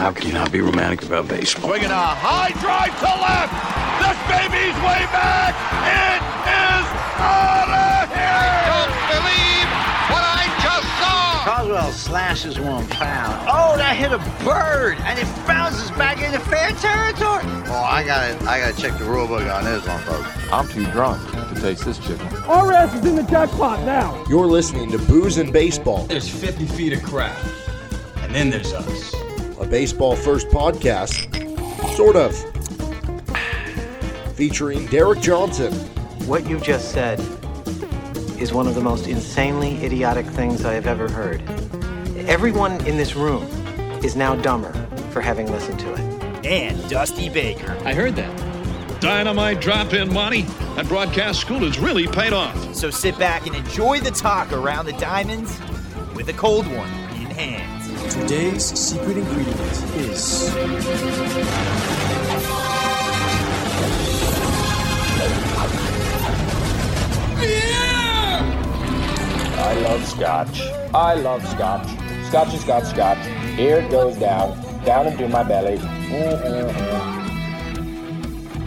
[0.00, 1.68] How can you not be romantic about baseball?
[1.68, 3.52] Swinging a high drive to left.
[4.00, 5.52] This baby's way back.
[5.84, 6.86] It is
[7.20, 8.48] out of here.
[8.64, 9.68] Don't believe
[10.08, 11.44] what I just saw.
[11.44, 13.44] Coswell slashes one foul.
[13.46, 17.44] Oh, that hit a bird, and it bounces back into fair territory.
[17.68, 20.30] Oh, I gotta, I gotta check the rule book on this one, folks.
[20.50, 22.26] I'm too drunk to taste this chicken.
[22.48, 24.24] Our ass is in the jackpot now.
[24.30, 27.36] You're listening to Booze and Baseball, There's 50 feet of crap,
[28.16, 29.19] and then there's us.
[29.70, 31.28] A baseball first podcast,
[31.96, 32.34] sort of,
[34.34, 35.72] featuring Derek Johnson,
[36.26, 37.18] What you just said
[38.40, 41.42] is one of the most insanely idiotic things I have ever heard.
[42.28, 43.44] Everyone in this room
[44.04, 44.72] is now dumber
[45.10, 46.00] for having listened to it.
[46.46, 47.76] and Dusty Baker.
[47.84, 49.00] I heard that.
[49.00, 50.42] Dynamite drop in money.
[50.76, 52.74] That broadcast school has really paid off.
[52.74, 55.58] So sit back and enjoy the talk around the diamonds
[56.14, 57.79] with a cold one in hand.
[58.10, 59.60] Today's secret ingredient
[59.96, 60.50] is
[69.56, 70.62] I love scotch.
[70.92, 71.86] I love scotch.
[72.26, 73.24] Scotch is got scotch.
[73.56, 75.78] Here it goes down, down into my belly.
[75.78, 77.10] Mm-hmm.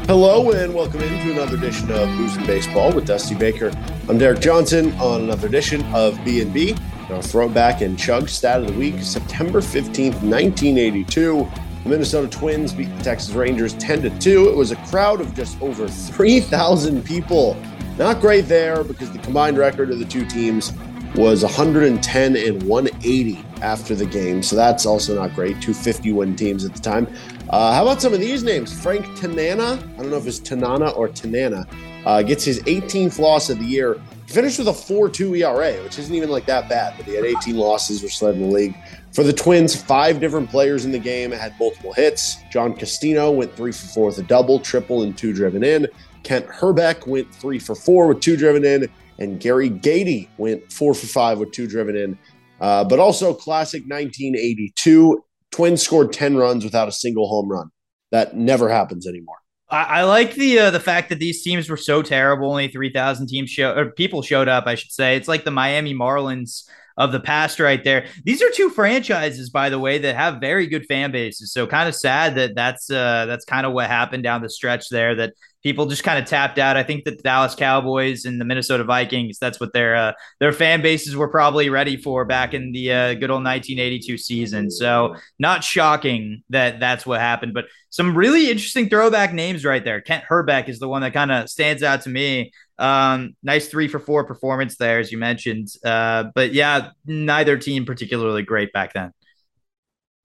[0.06, 3.72] Hello and welcome into another edition of Booze and Baseball with Dusty Baker.
[4.08, 6.78] I'm Derek Johnson on another edition of B&B.
[7.14, 11.48] Our throwback and chug stat of the week, September 15th, 1982.
[11.84, 14.50] The Minnesota Twins beat the Texas Rangers 10 to 2.
[14.50, 17.56] It was a crowd of just over 3,000 people.
[18.00, 20.74] Not great there because the combined record of the two teams
[21.16, 24.42] was 110 and 180 after the game.
[24.42, 25.62] So that's also not great.
[25.62, 27.08] 251 teams at the time.
[27.50, 28.74] Uh, how about some of these names?
[28.82, 31.68] Frank Tanana, I don't know if it's Tanana or Tanana,
[32.08, 34.02] uh, gets his 18th loss of the year.
[34.34, 37.14] He finished with a 4 2 ERA, which isn't even like that bad, but he
[37.14, 38.76] had 18 losses, which led in the league.
[39.12, 42.38] For the Twins, five different players in the game had multiple hits.
[42.52, 45.88] John Castino went three for four with a double, triple, and two driven in.
[46.24, 48.90] Kent Hrbek went three for four with two driven in.
[49.20, 52.18] And Gary Gaetti went four for five with two driven in.
[52.60, 57.70] Uh, but also, classic 1982, Twins scored 10 runs without a single home run.
[58.10, 59.43] That never happens anymore.
[59.78, 62.50] I, like the uh, the fact that these teams were so terrible.
[62.50, 64.68] Only three thousand teams show or people showed up.
[64.68, 68.08] I should say it's like the Miami Marlins of the past right there.
[68.24, 71.52] These are two franchises, by the way, that have very good fan bases.
[71.52, 74.90] So kind of sad that that's uh, that's kind of what happened down the stretch
[74.90, 75.16] there.
[75.16, 75.34] That
[75.64, 76.78] people just kind of tapped out.
[76.78, 80.52] I think that the Dallas Cowboys and the Minnesota Vikings, that's what their uh, their
[80.52, 84.70] fan bases were probably ready for back in the uh, good old 1982 season.
[84.70, 90.02] So not shocking that that's what happened, but some really interesting throwback names right there.
[90.02, 92.52] Kent Hrbek is the one that kind of stands out to me.
[92.78, 95.70] Um, nice three for four performance there, as you mentioned.
[95.86, 99.14] Uh, but yeah, neither team particularly great back then.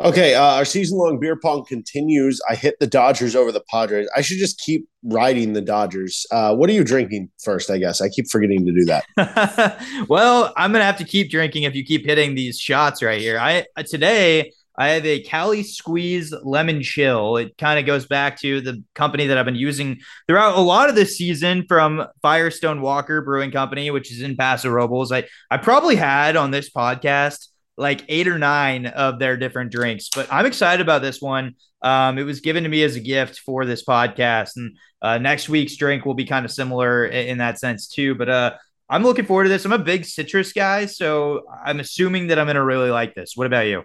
[0.00, 2.40] Okay, uh, our season long beer pong continues.
[2.48, 4.08] I hit the Dodgers over the Padres.
[4.16, 6.24] I should just keep riding the Dodgers.
[6.30, 7.68] Uh, what are you drinking first?
[7.68, 9.82] I guess I keep forgetting to do that.
[10.08, 13.40] well, I'm gonna have to keep drinking if you keep hitting these shots right here.
[13.40, 17.36] I today I have a Cali Squeeze Lemon Chill.
[17.36, 19.98] It kind of goes back to the company that I've been using
[20.28, 24.70] throughout a lot of this season from Firestone Walker Brewing Company, which is in Paso
[24.70, 25.10] Robles.
[25.10, 27.48] I I probably had on this podcast
[27.78, 30.08] like eight or nine of their different drinks.
[30.14, 31.54] But I'm excited about this one.
[31.80, 35.48] Um, it was given to me as a gift for this podcast, and uh, next
[35.48, 38.16] week's drink will be kind of similar in, in that sense too.
[38.16, 38.54] But uh,
[38.90, 39.64] I'm looking forward to this.
[39.64, 43.32] I'm a big citrus guy, so I'm assuming that I'm going to really like this.
[43.36, 43.84] What about you?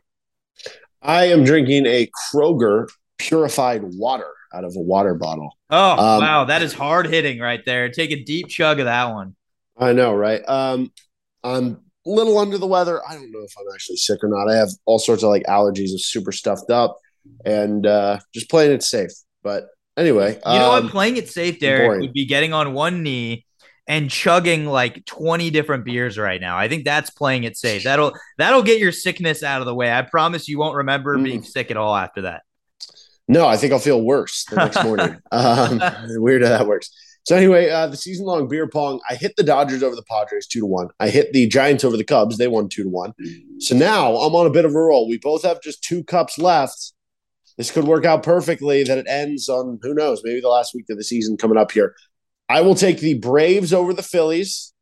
[1.02, 5.56] I am drinking a Kroger purified water out of a water bottle.
[5.70, 7.90] Oh um, wow, that is hard hitting right there.
[7.90, 9.36] Take a deep chug of that one.
[9.78, 10.42] I know, right?
[10.48, 10.92] Um,
[11.44, 13.02] I'm little under the weather.
[13.08, 14.50] I don't know if I'm actually sick or not.
[14.50, 16.98] I have all sorts of like allergies and super stuffed up
[17.46, 19.12] and uh, just playing it safe.
[19.44, 20.92] But anyway, you know um, what?
[20.92, 22.02] Playing it safe, Derek, boring.
[22.02, 23.46] would be getting on one knee
[23.88, 26.58] and chugging like 20 different beers right now.
[26.58, 27.84] I think that's playing it safe.
[27.84, 29.92] That'll that'll get your sickness out of the way.
[29.92, 31.24] I promise you won't remember mm.
[31.24, 32.44] being sick at all after that.
[33.28, 35.18] No, I think I'll feel worse the next morning.
[35.32, 35.82] um,
[36.22, 36.90] weird how that works.
[37.24, 40.46] So anyway, uh, the season long beer pong, I hit the Dodgers over the Padres
[40.46, 40.90] two to one.
[41.00, 43.14] I hit the Giants over the Cubs; they won two to one.
[43.60, 45.08] So now I'm on a bit of a roll.
[45.08, 46.94] We both have just two cups left.
[47.58, 48.84] This could work out perfectly.
[48.84, 51.72] That it ends on who knows, maybe the last week of the season coming up
[51.72, 51.96] here.
[52.50, 54.74] I will take the Braves over the Phillies.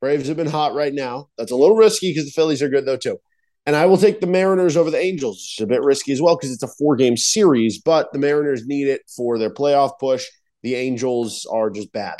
[0.00, 1.28] Braves have been hot right now.
[1.36, 3.18] That's a little risky because the Phillies are good though too.
[3.66, 5.36] And I will take the Mariners over the Angels.
[5.52, 8.66] It's a bit risky as well because it's a four game series, but the Mariners
[8.66, 10.24] need it for their playoff push
[10.62, 12.16] the Angels are just bad.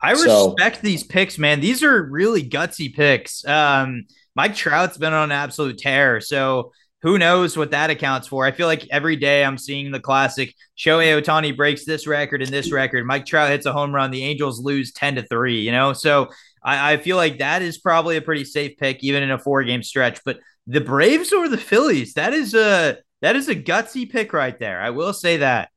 [0.00, 1.60] I respect so, these picks, man.
[1.60, 3.44] These are really gutsy picks.
[3.44, 4.04] Um,
[4.36, 6.20] Mike Trout's been on an absolute tear.
[6.20, 6.72] So
[7.02, 8.44] who knows what that accounts for?
[8.44, 12.50] I feel like every day I'm seeing the classic Shohei Ohtani breaks this record and
[12.52, 13.06] this record.
[13.06, 14.10] Mike Trout hits a home run.
[14.12, 15.92] The Angels lose 10 to 3, you know?
[15.92, 16.28] So
[16.62, 19.64] I, I feel like that is probably a pretty safe pick, even in a four
[19.64, 20.20] game stretch.
[20.24, 24.58] But the Braves or the Phillies, that is a that is a gutsy pick right
[24.58, 24.80] there.
[24.80, 25.70] I will say that.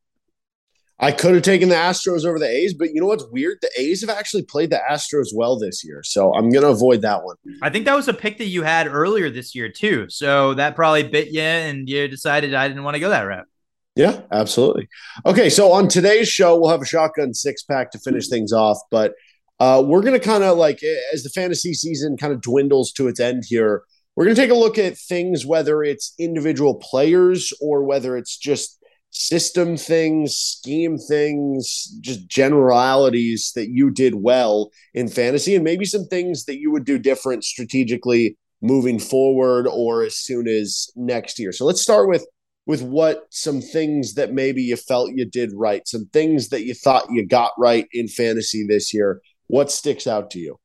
[1.04, 3.58] I could have taken the Astros over the A's, but you know what's weird?
[3.62, 7.02] The A's have actually played the Astros well this year, so I'm going to avoid
[7.02, 7.38] that one.
[7.64, 10.76] I think that was a pick that you had earlier this year too, so that
[10.76, 13.48] probably bit you, and you decided I didn't want to go that route.
[13.96, 14.88] Yeah, absolutely.
[15.26, 18.78] Okay, so on today's show, we'll have a shotgun six pack to finish things off,
[18.92, 19.14] but
[19.60, 20.82] uh, we're going to kind of like
[21.14, 23.84] as the fantasy season kind of dwindles to its end here.
[24.16, 28.38] We're going to take a look at things, whether it's individual players or whether it's
[28.38, 28.78] just
[29.12, 36.06] system things, scheme things, just generalities that you did well in fantasy, and maybe some
[36.06, 41.52] things that you would do different strategically moving forward or as soon as next year.
[41.52, 42.26] So let's start with
[42.68, 46.74] with what some things that maybe you felt you did right, some things that you
[46.74, 49.20] thought you got right in fantasy this year.
[49.48, 50.58] What sticks out to you?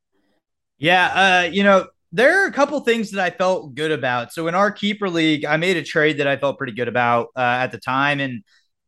[0.79, 1.07] Yeah,
[1.47, 4.33] uh, you know, there are a couple things that I felt good about.
[4.33, 7.29] So in our keeper league, I made a trade that I felt pretty good about
[7.37, 8.43] uh, at the time, and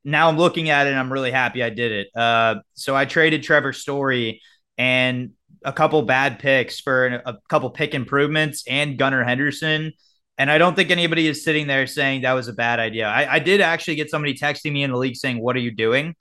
[0.04, 2.08] now I'm looking at it and I'm really happy I did it.
[2.16, 4.40] Uh, so I traded Trevor Story
[4.78, 5.32] and
[5.64, 9.92] a couple bad picks for a couple pick improvements and Gunnar Henderson.
[10.38, 13.08] And I don't think anybody is sitting there saying that was a bad idea.
[13.08, 15.72] I, I did actually get somebody texting me in the league saying, What are you
[15.72, 16.14] doing?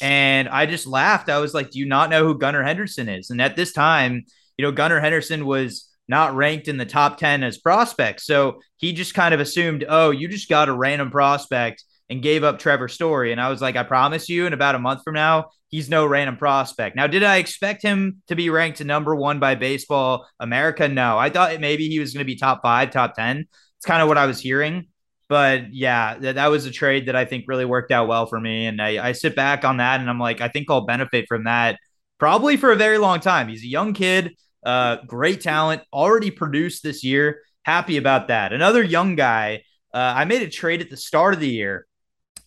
[0.00, 1.28] And I just laughed.
[1.28, 3.28] I was like, Do you not know who Gunnar Henderson is?
[3.28, 4.24] And at this time,
[4.56, 8.24] you know, Gunnar Henderson was not ranked in the top 10 as prospects.
[8.24, 12.42] So he just kind of assumed, oh, you just got a random prospect and gave
[12.42, 13.32] up Trevor Story.
[13.32, 16.06] And I was like, I promise you, in about a month from now, he's no
[16.06, 16.96] random prospect.
[16.96, 20.88] Now, did I expect him to be ranked number one by Baseball America?
[20.88, 21.18] No.
[21.18, 23.46] I thought maybe he was going to be top five, top 10.
[23.76, 24.86] It's kind of what I was hearing.
[25.28, 28.40] But yeah, that, that was a trade that I think really worked out well for
[28.40, 28.66] me.
[28.66, 31.44] And I, I sit back on that and I'm like, I think I'll benefit from
[31.44, 31.78] that
[32.18, 33.48] probably for a very long time.
[33.48, 34.34] He's a young kid
[34.64, 37.42] uh, great talent, already produced this year.
[37.62, 38.52] Happy about that.
[38.52, 39.62] Another young guy.
[39.92, 41.86] Uh, I made a trade at the start of the year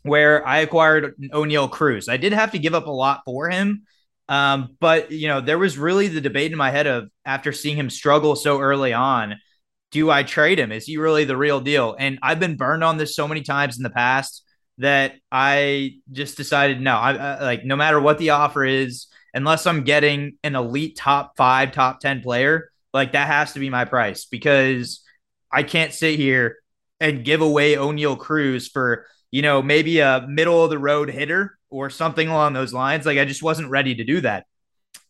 [0.04, 2.10] where I acquired Oneil Cruz.
[2.10, 3.84] I did have to give up a lot for him.
[4.28, 7.78] Um, but you know, there was really the debate in my head of after seeing
[7.78, 9.36] him struggle so early on,
[9.92, 10.72] do I trade him?
[10.72, 11.96] Is he really the real deal?
[12.00, 14.44] And I've been burned on this so many times in the past
[14.78, 16.96] that I just decided no.
[16.96, 21.38] I, I like no matter what the offer is, unless I'm getting an elite top
[21.38, 25.04] five, top 10 player, like that has to be my price because
[25.52, 26.58] I can't sit here
[27.00, 31.58] and give away Oneil Cruz for, you know, maybe a middle of the road hitter
[31.70, 33.06] or something along those lines.
[33.06, 34.46] Like I just wasn't ready to do that.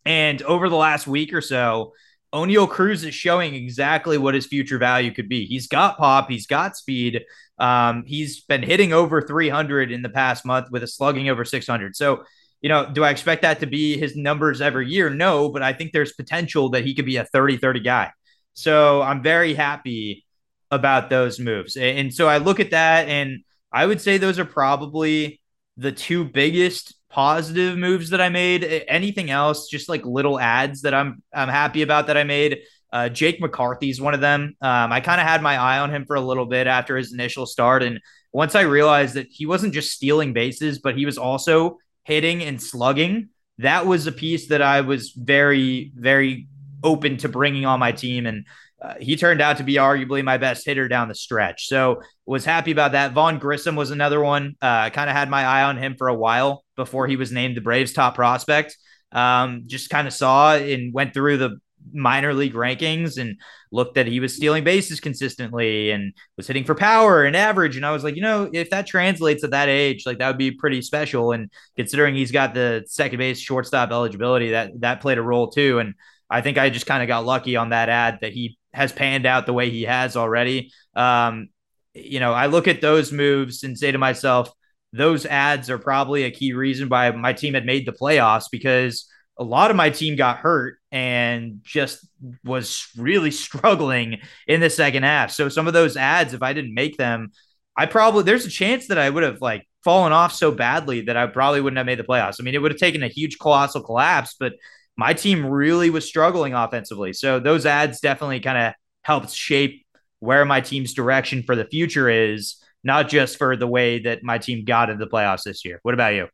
[0.05, 1.93] And over the last week or so,
[2.33, 5.45] Oneil Cruz is showing exactly what his future value could be.
[5.45, 7.23] He's got pop, he's got speed.
[7.57, 11.95] Um, he's been hitting over 300 in the past month with a slugging over 600.
[11.95, 12.23] So
[12.61, 15.09] you know, do I expect that to be his numbers every year?
[15.09, 18.11] No, but I think there's potential that he could be a 30 30 guy.
[18.53, 20.25] So I'm very happy
[20.69, 21.75] about those moves.
[21.75, 23.39] And so I look at that and
[23.71, 25.41] I would say those are probably
[25.77, 28.63] the two biggest positive moves that I made.
[28.87, 32.61] Anything else, just like little ads that I'm I'm happy about that I made.
[32.91, 34.55] Uh, Jake McCarthy is one of them.
[34.61, 37.13] Um, I kind of had my eye on him for a little bit after his
[37.13, 37.99] initial start, and
[38.33, 42.61] once I realized that he wasn't just stealing bases, but he was also hitting and
[42.61, 43.29] slugging,
[43.59, 46.47] that was a piece that I was very, very
[46.83, 48.25] open to bringing on my team.
[48.25, 48.45] And
[48.81, 51.67] uh, he turned out to be arguably my best hitter down the stretch.
[51.67, 53.13] So was happy about that.
[53.13, 54.55] Vaughn Grissom was another one.
[54.61, 57.15] Uh, I uh, kind of had my eye on him for a while before he
[57.15, 58.75] was named the Braves top prospect.
[59.11, 61.59] Um, just kind of saw and went through the
[61.93, 63.37] minor league rankings and
[63.71, 67.75] looked that he was stealing bases consistently and was hitting for power and average.
[67.75, 70.37] And I was like, you know, if that translates at that age, like that would
[70.37, 71.31] be pretty special.
[71.31, 75.79] And considering he's got the second base shortstop eligibility, that that played a role too.
[75.79, 75.95] And
[76.29, 79.25] I think I just kind of got lucky on that ad that he has panned
[79.25, 80.71] out the way he has already.
[80.95, 81.49] Um,
[81.93, 84.49] you know, I look at those moves and say to myself,
[84.93, 89.07] those ads are probably a key reason why my team had made the playoffs because
[89.41, 92.07] a lot of my team got hurt and just
[92.43, 95.31] was really struggling in the second half.
[95.31, 97.31] So some of those ads, if I didn't make them,
[97.75, 101.17] I probably there's a chance that I would have like fallen off so badly that
[101.17, 102.35] I probably wouldn't have made the playoffs.
[102.39, 104.53] I mean, it would have taken a huge colossal collapse, but
[104.95, 107.11] my team really was struggling offensively.
[107.11, 109.83] So those ads definitely kind of helped shape
[110.19, 114.37] where my team's direction for the future is, not just for the way that my
[114.37, 115.79] team got into the playoffs this year.
[115.81, 116.27] What about you?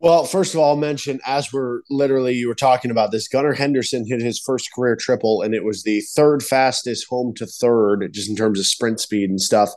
[0.00, 3.52] Well, first of all, I'll mention as we're literally you were talking about this, Gunnar
[3.52, 8.08] Henderson hit his first career triple, and it was the third fastest home to third,
[8.12, 9.70] just in terms of sprint speed and stuff.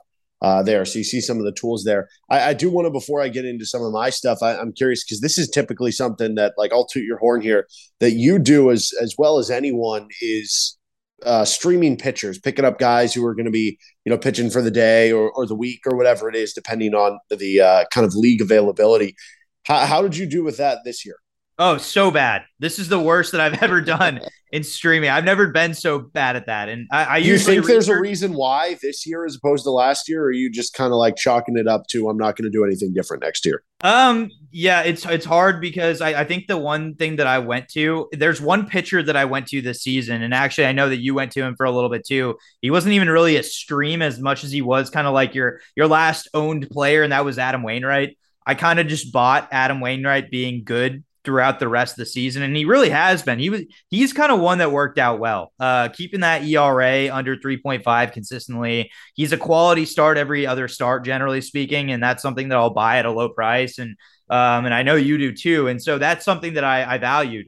[0.44, 0.84] uh, there.
[0.86, 2.10] So you see some of the tools there.
[2.30, 4.74] I, I do want to, before I get into some of my stuff, I, am
[4.74, 7.68] curious because this is typically something that, like, I'll toot your horn here
[8.02, 10.78] that you do as as well as anyone is
[11.26, 14.62] uh, streaming pitchers, picking up guys who are going to be, you know, pitching for
[14.62, 18.06] the day or, or the week or whatever it is, depending on the uh, kind
[18.06, 19.16] of league availability.
[19.64, 21.16] How, how did you do with that this year?
[21.60, 22.44] Oh, so bad.
[22.60, 25.12] This is the worst that I've ever done in streaming.
[25.12, 26.68] I've never been so bad at that.
[26.68, 30.10] And I, I you think there's a reason why this year as opposed to last
[30.10, 32.52] year, or are you just kind of like chalking it up to I'm not going
[32.52, 33.64] to do anything different next year?
[33.84, 37.70] Um, yeah, it's it's hard because I, I think the one thing that I went
[37.70, 41.02] to, there's one pitcher that I went to this season, and actually I know that
[41.02, 42.38] you went to him for a little bit too.
[42.62, 45.60] He wasn't even really a stream as much as he was kind of like your
[45.76, 48.18] your last owned player, and that was Adam Wainwright.
[48.46, 52.44] I kind of just bought Adam Wainwright being good throughout the rest of the season,
[52.44, 53.40] and he really has been.
[53.40, 57.38] He was he's kind of one that worked out well, uh, keeping that ERA under
[57.38, 58.92] 3.5 consistently.
[59.16, 62.98] He's a quality start every other start, generally speaking, and that's something that I'll buy
[62.98, 63.96] at a low price, and
[64.30, 67.48] um, and I know you do too, and so that's something that I, I valued.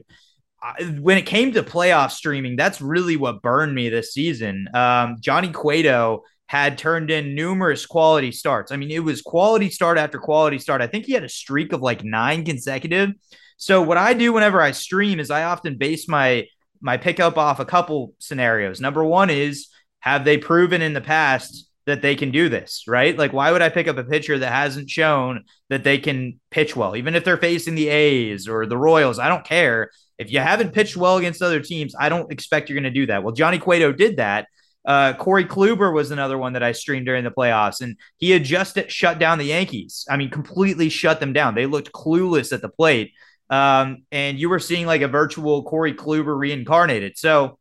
[0.98, 4.68] when it came to playoff streaming, that's really what burned me this season.
[4.74, 8.70] Um, Johnny Cueto had turned in numerous quality starts.
[8.70, 10.80] I mean, it was quality start after quality start.
[10.80, 13.10] I think he had a streak of like nine consecutive.
[13.56, 16.46] So what I do whenever I stream is I often base my
[16.80, 18.80] my pickup off a couple scenarios.
[18.80, 19.68] Number one is
[20.00, 23.16] have they proven in the past that they can do this, right?
[23.16, 26.76] Like why would I pick up a pitcher that hasn't shown that they can pitch
[26.76, 29.18] well, even if they're facing the A's or the Royals?
[29.18, 29.90] I don't care.
[30.18, 33.06] If you haven't pitched well against other teams, I don't expect you're going to do
[33.06, 33.22] that.
[33.22, 34.48] Well, Johnny Cueto did that.
[34.86, 38.44] Uh, Corey Kluber was another one that I streamed during the playoffs, and he had
[38.44, 40.06] just shut down the Yankees.
[40.08, 41.54] I mean, completely shut them down.
[41.54, 43.12] They looked clueless at the plate.
[43.50, 47.18] Um, and you were seeing like a virtual Corey Kluber reincarnated.
[47.18, 47.58] So,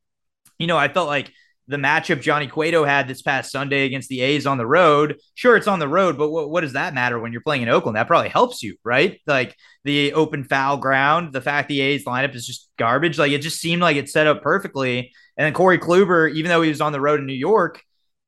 [0.58, 1.32] you know, I felt like
[1.68, 5.20] the matchup Johnny Cueto had this past Sunday against the A's on the road.
[5.34, 7.96] Sure, it's on the road, but what does that matter when you're playing in Oakland?
[7.98, 9.20] That probably helps you, right?
[9.26, 13.18] Like the open foul ground, the fact the A's lineup is just garbage.
[13.18, 15.12] Like it just seemed like it set up perfectly.
[15.38, 17.82] And then Corey Kluber, even though he was on the road in New York,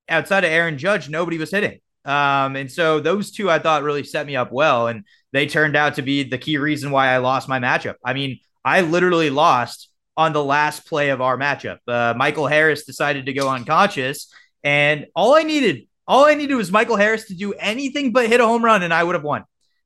[0.09, 1.79] outside of Aaron Judge, nobody was hitting.
[2.05, 4.87] Um, and so those two I thought really set me up well.
[4.87, 7.95] And they turned out to be the key reason why I lost my matchup.
[8.03, 11.77] I mean, I literally lost on the last play of our matchup.
[11.87, 14.33] Uh, Michael Harris decided to go unconscious,
[14.63, 18.41] and all I needed, all I needed was Michael Harris to do anything but hit
[18.41, 19.43] a home run, and I would have won.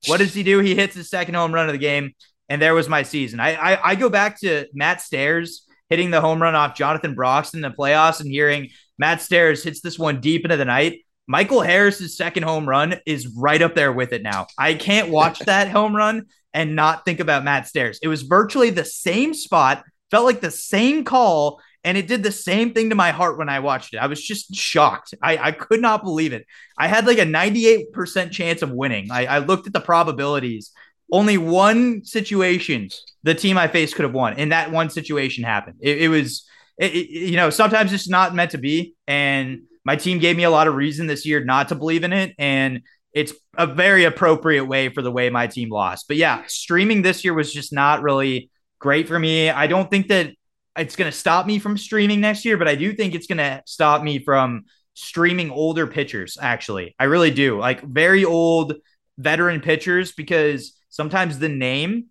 [0.07, 0.59] What does he do?
[0.59, 2.15] He hits his second home run of the game,
[2.47, 3.39] and there was my season.
[3.39, 7.57] I I, I go back to Matt Stairs hitting the home run off Jonathan Broxton
[7.57, 11.01] in the playoffs and hearing Matt Stairs hits this one deep into the night.
[11.27, 14.47] Michael Harris's second home run is right up there with it now.
[14.57, 17.99] I can't watch that home run and not think about Matt Stairs.
[18.01, 22.31] It was virtually the same spot, felt like the same call, and it did the
[22.31, 23.97] same thing to my heart when I watched it.
[23.97, 25.13] I was just shocked.
[25.21, 26.45] I, I could not believe it.
[26.77, 29.11] I had like a 98% chance of winning.
[29.11, 30.71] I, I looked at the probabilities.
[31.11, 32.89] Only one situation
[33.23, 35.77] the team I faced could have won, and that one situation happened.
[35.81, 39.95] It, it was, it, it, you know, sometimes it's not meant to be, and my
[39.95, 42.33] team gave me a lot of reason this year not to believe in it.
[42.37, 42.81] And
[43.13, 46.07] it's a very appropriate way for the way my team lost.
[46.07, 48.49] But yeah, streaming this year was just not really
[48.79, 49.49] great for me.
[49.49, 50.31] I don't think that
[50.77, 53.39] it's going to stop me from streaming next year, but I do think it's going
[53.39, 54.63] to stop me from
[54.93, 56.95] streaming older pitchers, actually.
[56.99, 57.59] I really do.
[57.59, 58.75] Like very old
[59.17, 62.05] veteran pitchers, because sometimes the name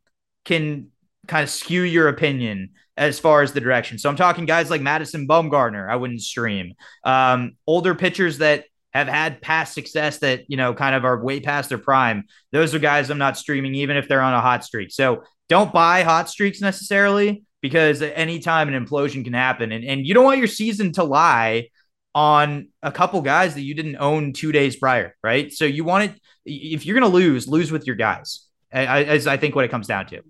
[0.44, 0.88] can
[1.28, 3.98] kind of skew your opinion as far as the direction.
[3.98, 6.74] So I'm talking guys like Madison Bumgarner, I wouldn't stream.
[7.04, 11.40] Um, older pitchers that have had past success that, you know, kind of are way
[11.40, 12.24] past their prime.
[12.50, 14.90] Those are guys I'm not streaming, even if they're on a hot streak.
[14.90, 19.72] So don't buy hot streaks necessarily because at any time an implosion can happen.
[19.72, 21.68] And, and you don't want your season to lie
[22.14, 25.52] on a couple guys that you didn't own two days prior, right?
[25.52, 29.36] So you want it, if you're going to lose, lose with your guys, as I
[29.36, 30.22] think what it comes down to.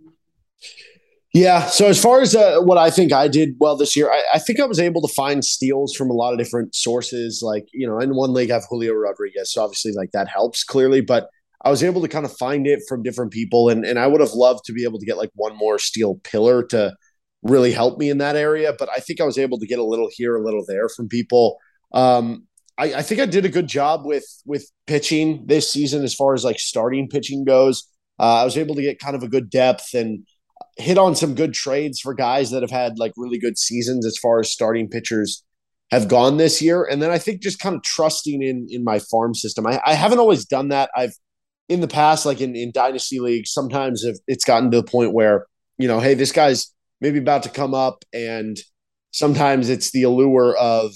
[1.32, 1.66] Yeah.
[1.66, 4.38] So as far as uh, what I think I did well this year, I, I,
[4.40, 7.40] think I was able to find steals from a lot of different sources.
[7.42, 10.64] Like you know, in one league I have Julio Rodriguez, so obviously like that helps
[10.64, 11.00] clearly.
[11.00, 11.28] But
[11.64, 14.20] I was able to kind of find it from different people, and and I would
[14.20, 16.96] have loved to be able to get like one more steal pillar to
[17.42, 18.74] really help me in that area.
[18.76, 21.08] But I think I was able to get a little here, a little there from
[21.08, 21.58] people.
[21.92, 26.14] Um, I, I think I did a good job with with pitching this season as
[26.14, 27.86] far as like starting pitching goes.
[28.20, 30.26] Uh, I was able to get kind of a good depth and
[30.76, 34.18] hit on some good trades for guys that have had like really good seasons as
[34.18, 35.42] far as starting pitchers
[35.90, 36.84] have gone this year.
[36.84, 39.66] And then I think just kind of trusting in in my farm system.
[39.66, 40.90] I, I haven't always done that.
[40.94, 41.14] I've
[41.68, 45.14] in the past, like in, in dynasty leagues, sometimes if it's gotten to the point
[45.14, 45.46] where,
[45.78, 48.58] you know, hey, this guy's maybe about to come up and
[49.12, 50.92] sometimes it's the allure of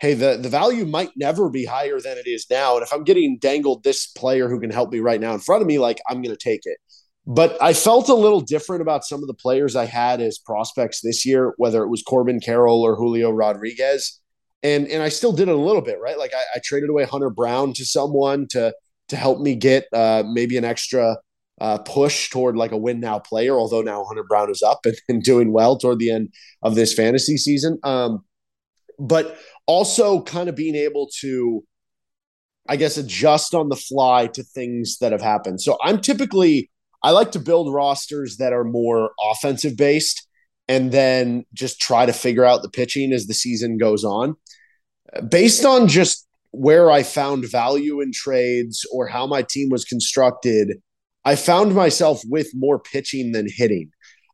[0.00, 2.74] hey, the, the value might never be higher than it is now.
[2.74, 5.60] And if I'm getting dangled this player who can help me right now in front
[5.60, 6.78] of me, like I'm going to take it.
[7.26, 11.00] But I felt a little different about some of the players I had as prospects
[11.02, 14.18] this year, whether it was Corbin Carroll or Julio Rodriguez.
[14.62, 16.18] And and I still did it a little bit, right?
[16.18, 18.74] Like I, I traded away Hunter Brown to someone to
[19.08, 21.18] to help me get uh, maybe an extra
[21.60, 24.96] uh, push toward like a win now player, although now Hunter Brown is up and,
[25.08, 27.78] and doing well toward the end of this fantasy season.
[27.84, 28.24] Um,
[28.98, 29.38] but
[29.70, 31.62] also kind of being able to,
[32.68, 35.60] I guess, adjust on the fly to things that have happened.
[35.60, 36.72] So I'm typically,
[37.04, 40.26] I like to build rosters that are more offensive based
[40.66, 44.34] and then just try to figure out the pitching as the season goes on.
[45.28, 50.82] Based on just where I found value in trades or how my team was constructed,
[51.24, 53.92] I found myself with more pitching than hitting.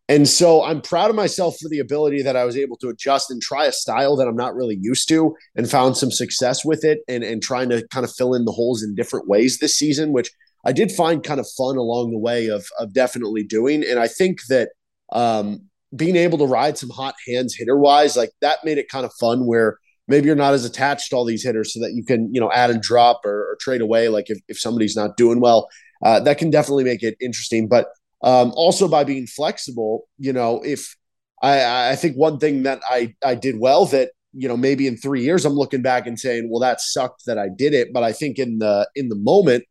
[0.08, 3.30] And so I'm proud of myself for the ability that I was able to adjust
[3.30, 6.84] and try a style that I'm not really used to and found some success with
[6.84, 9.76] it and, and trying to kind of fill in the holes in different ways this
[9.76, 10.30] season, which
[10.64, 13.84] I did find kind of fun along the way of, of definitely doing.
[13.84, 14.70] And I think that
[15.12, 15.62] um,
[15.94, 19.12] being able to ride some hot hands hitter wise, like that made it kind of
[19.14, 22.32] fun where maybe you're not as attached to all these hitters so that you can,
[22.32, 24.08] you know, add and drop or, or trade away.
[24.08, 25.68] Like if, if somebody's not doing well,
[26.04, 27.66] uh, that can definitely make it interesting.
[27.66, 27.88] But
[28.26, 30.96] um, also by being flexible, you know, if
[31.40, 34.96] I, I think one thing that I, I did well that, you know, maybe in
[34.96, 37.92] three years, I'm looking back and saying, well, that sucked that I did it.
[37.94, 39.64] But I think in the, in the moment,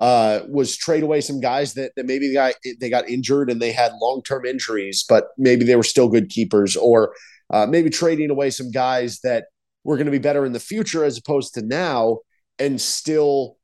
[0.00, 3.62] uh, was trade away some guys that, that maybe they got, they got injured and
[3.62, 7.14] they had long-term injuries, but maybe they were still good keepers or
[7.50, 9.44] uh, maybe trading away some guys that
[9.84, 12.18] were going to be better in the future as opposed to now
[12.58, 13.58] and still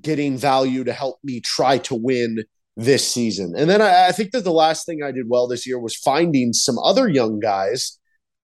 [0.00, 2.44] getting value to help me try to win
[2.76, 3.54] this season.
[3.56, 5.96] And then I, I, think that the last thing I did well this year was
[5.96, 7.98] finding some other young guys.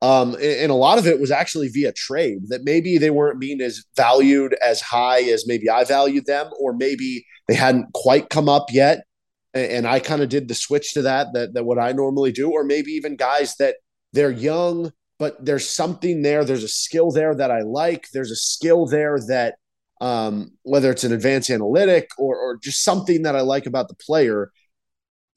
[0.02, 3.40] Um, and, and, a lot of it was actually via trade that maybe they weren't
[3.40, 8.30] being as valued as high as maybe I valued them, or maybe they hadn't quite
[8.30, 9.06] come up yet.
[9.54, 12.32] And, and I kind of did the switch to that, that, that what I normally
[12.32, 13.76] do, or maybe even guys that
[14.12, 16.44] they're young, but there's something there.
[16.44, 18.08] There's a skill there that I like.
[18.12, 19.56] There's a skill there that
[20.02, 23.96] um, whether it's an advanced analytic or, or just something that I like about the
[23.96, 24.52] player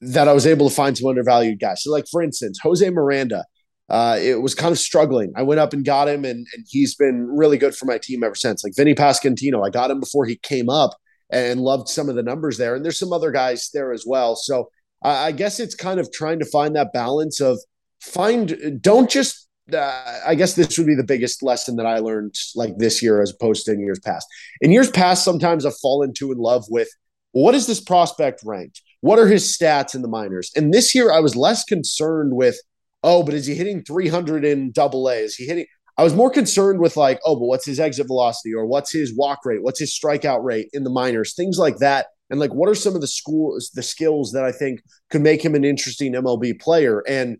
[0.01, 1.83] that I was able to find some undervalued guys.
[1.83, 3.45] So, like for instance, Jose Miranda,
[3.89, 5.33] uh, it was kind of struggling.
[5.35, 8.23] I went up and got him, and, and he's been really good for my team
[8.23, 8.63] ever since.
[8.63, 10.91] Like Vinny Pasquantino, I got him before he came up
[11.31, 12.75] and loved some of the numbers there.
[12.75, 14.35] And there's some other guys there as well.
[14.35, 14.69] So
[15.03, 17.59] uh, I guess it's kind of trying to find that balance of
[18.01, 22.35] find don't just uh, I guess this would be the biggest lesson that I learned
[22.55, 24.27] like this year as opposed to in years past.
[24.61, 26.89] In years past, sometimes I've fallen too in love with
[27.31, 28.81] what is this prospect ranked?
[29.01, 30.51] What are his stats in the minors?
[30.55, 32.59] And this year I was less concerned with,
[33.03, 35.15] oh, but is he hitting 300 in double A?
[35.15, 35.65] Is he hitting?
[35.97, 39.15] I was more concerned with like, oh, but what's his exit velocity or what's his
[39.15, 39.61] walk rate?
[39.61, 41.33] What's his strikeout rate in the minors?
[41.33, 42.07] Things like that.
[42.29, 45.43] And like, what are some of the schools, the skills that I think could make
[45.43, 47.03] him an interesting MLB player?
[47.07, 47.39] And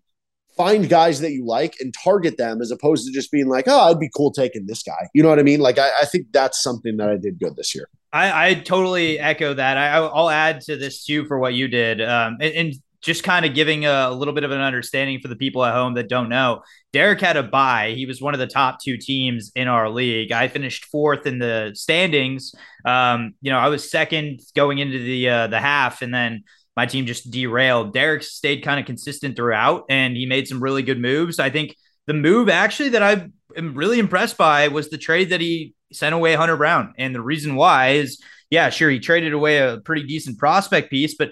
[0.60, 3.90] find guys that you like and target them as opposed to just being like, oh,
[3.90, 5.08] I'd be cool taking this guy.
[5.14, 5.62] You know what I mean?
[5.62, 7.88] Like, I, I think that's something that I did good this year.
[8.12, 9.78] I, I totally echo that.
[9.78, 12.02] I, will add to this too for what you did.
[12.02, 15.30] Um, and, and just kind of giving a, a, little bit of an understanding for
[15.30, 16.62] the people at home that don't know.
[16.92, 17.94] Derek had a buy.
[17.96, 20.34] He was one of the top two teams in our league.
[20.34, 22.54] I finished fourth in the standings.
[22.84, 26.44] Um, you know, I was second going into the uh, the half, and then
[26.80, 27.92] my team just derailed.
[27.92, 31.38] Derek stayed kind of consistent throughout and he made some really good moves.
[31.38, 31.76] I think
[32.08, 36.16] the move actually that I am really impressed by was the trade that he sent
[36.16, 36.94] away Hunter Brown.
[36.98, 41.16] And the reason why is, yeah, sure, he traded away a pretty decent prospect piece,
[41.16, 41.32] but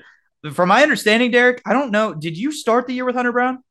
[0.51, 2.13] from my understanding, Derek, I don't know.
[2.13, 3.63] Did you start the year with Hunter Brown?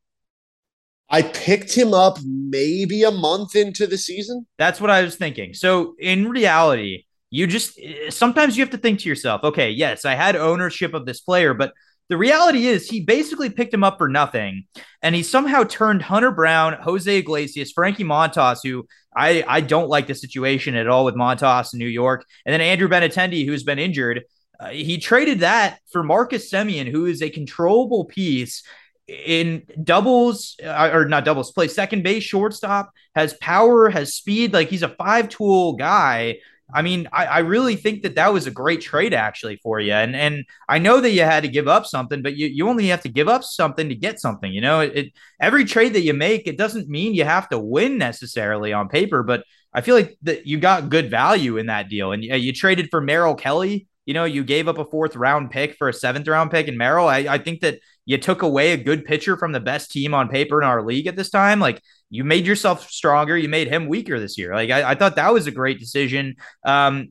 [1.11, 4.47] I picked him up maybe a month into the season.
[4.57, 5.53] That's what I was thinking.
[5.53, 7.05] So in reality,
[7.37, 11.05] you just sometimes you have to think to yourself, okay, yes, I had ownership of
[11.05, 11.75] this player, but
[12.09, 14.65] the reality is he basically picked him up for nothing.
[15.03, 20.07] And he somehow turned Hunter Brown, Jose Iglesias, Frankie Montas, who I, I don't like
[20.07, 23.79] the situation at all with Montas in New York, and then Andrew Benintendi, who's been
[23.79, 24.25] injured.
[24.59, 28.63] Uh, he traded that for Marcus Semien, who is a controllable piece
[29.09, 34.55] in doubles uh, or not doubles, play second base, shortstop, has power, has speed.
[34.55, 36.39] Like he's a five tool guy
[36.73, 39.93] I mean, I, I, really think that that was a great trade actually for you.
[39.93, 42.89] And and I know that you had to give up something, but you, you only
[42.89, 44.53] have to give up something to get something.
[44.53, 47.59] You know, it, it every trade that you make, it doesn't mean you have to
[47.59, 51.89] win necessarily on paper, but I feel like that you got good value in that
[51.89, 52.11] deal.
[52.13, 55.51] And you, you traded for Merrill Kelly you know, you gave up a fourth round
[55.51, 57.09] pick for a seventh round pick in Merrill.
[57.09, 60.29] I, I think that you took away a good pitcher from the best team on
[60.29, 61.59] paper in our league at this time.
[61.59, 63.37] Like you made yourself stronger.
[63.37, 64.55] You made him weaker this year.
[64.55, 66.37] Like I, I thought that was a great decision.
[66.65, 67.11] Um,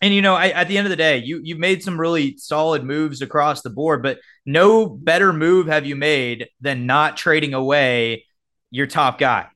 [0.00, 2.36] and you know, I, at the end of the day, you you've made some really
[2.36, 7.54] solid moves across the board, but no better move have you made than not trading
[7.54, 8.26] away
[8.70, 9.48] your top guy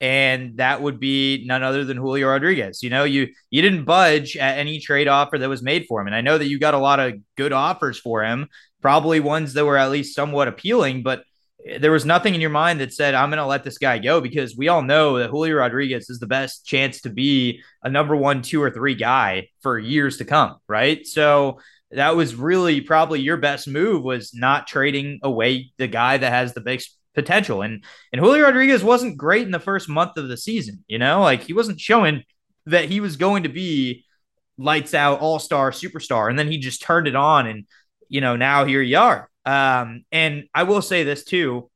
[0.00, 2.82] and that would be none other than Julio Rodriguez.
[2.82, 6.06] You know, you you didn't budge at any trade offer that was made for him,
[6.06, 8.48] and I know that you got a lot of good offers for him,
[8.82, 11.24] probably ones that were at least somewhat appealing, but
[11.80, 14.20] there was nothing in your mind that said I'm going to let this guy go
[14.20, 18.14] because we all know that Julio Rodriguez is the best chance to be a number
[18.14, 21.06] 1, 2 or 3 guy for years to come, right?
[21.06, 21.58] So
[21.90, 26.52] that was really probably your best move was not trading away the guy that has
[26.52, 26.82] the big
[27.14, 27.62] potential.
[27.62, 30.84] And and Julio Rodriguez wasn't great in the first month of the season.
[30.86, 32.22] You know, like he wasn't showing
[32.66, 34.04] that he was going to be
[34.58, 36.28] lights out all star superstar.
[36.28, 37.66] And then he just turned it on, and
[38.08, 39.28] you know now here you are.
[39.46, 41.70] Um, and I will say this too,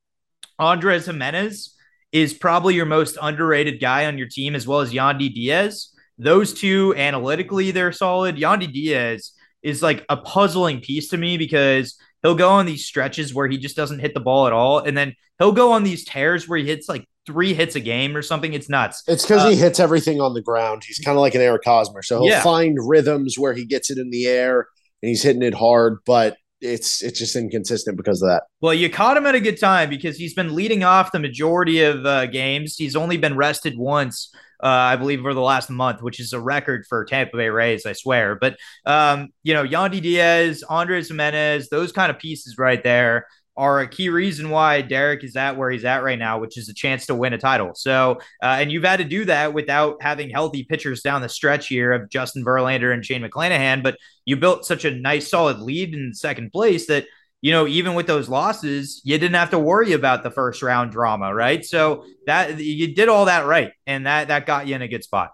[0.58, 1.76] Andres Gimenez
[2.12, 5.94] is probably your most underrated guy on your team, as well as Yandy Diaz.
[6.18, 8.36] Those two analytically, they're solid.
[8.36, 13.34] Yandy Diaz is like a puzzling piece to me because he'll go on these stretches
[13.34, 14.80] where he just doesn't hit the ball at all.
[14.80, 18.16] And then he'll go on these tears where he hits like three hits a game
[18.16, 18.52] or something.
[18.52, 19.02] It's nuts.
[19.06, 20.82] It's because uh, he hits everything on the ground.
[20.84, 22.02] He's kind of like an Eric Hosmer.
[22.02, 22.42] So he'll yeah.
[22.42, 24.66] find rhythms where he gets it in the air
[25.02, 28.42] and he's hitting it hard, but it's it's just inconsistent because of that.
[28.60, 31.82] Well, you caught him at a good time because he's been leading off the majority
[31.82, 32.76] of uh, games.
[32.76, 36.40] He's only been rested once uh, I believe, over the last month, which is a
[36.40, 38.34] record for Tampa Bay Rays, I swear.
[38.34, 43.80] But, um, you know, Yandy Diaz, Andres Gimenez, those kind of pieces right there are
[43.80, 46.74] a key reason why Derek is at where he's at right now, which is a
[46.74, 47.72] chance to win a title.
[47.74, 51.68] So, uh, and you've had to do that without having healthy pitchers down the stretch
[51.68, 53.82] here of Justin Verlander and Shane McClanahan.
[53.82, 53.96] But
[54.30, 57.06] you built such a nice, solid lead in second place that
[57.42, 60.92] you know, even with those losses, you didn't have to worry about the first round
[60.92, 61.64] drama, right?
[61.64, 65.02] So that you did all that right, and that that got you in a good
[65.02, 65.32] spot.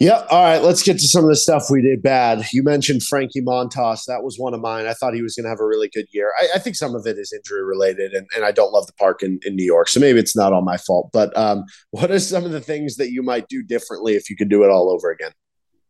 [0.00, 0.24] Yeah.
[0.30, 0.62] All right.
[0.62, 2.46] Let's get to some of the stuff we did bad.
[2.52, 4.04] You mentioned Frankie Montas.
[4.06, 4.86] That was one of mine.
[4.86, 6.32] I thought he was going to have a really good year.
[6.40, 8.92] I, I, think some of it is injury related, and, and I don't love the
[8.92, 9.88] park in, in New York.
[9.88, 11.10] So maybe it's not all my fault.
[11.12, 14.36] But um, what are some of the things that you might do differently if you
[14.36, 15.32] could do it all over again?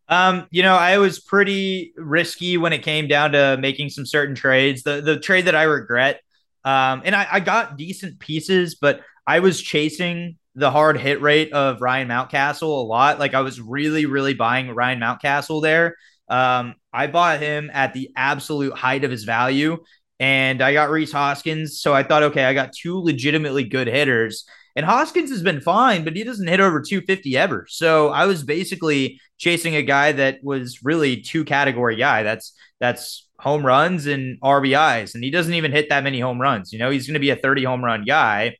[0.08, 4.34] Um, you know, I was pretty risky when it came down to making some certain
[4.34, 4.82] trades.
[4.82, 6.20] The the trade that I regret,
[6.64, 11.52] um, and I, I got decent pieces, but I was chasing the hard hit rate
[11.52, 13.18] of Ryan Mountcastle a lot.
[13.18, 15.96] Like I was really, really buying Ryan Mountcastle there.
[16.28, 19.78] Um, I bought him at the absolute height of his value,
[20.18, 21.80] and I got Rhys Hoskins.
[21.80, 24.44] So I thought, okay, I got two legitimately good hitters.
[24.76, 27.66] And Hoskins has been fine, but he doesn't hit over 250 ever.
[27.68, 32.22] So I was basically chasing a guy that was really two category guy.
[32.22, 36.72] That's that's home runs and RBIs, and he doesn't even hit that many home runs.
[36.72, 38.56] You know, he's going to be a 30 home run guy.